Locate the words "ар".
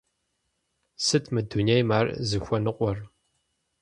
1.99-2.07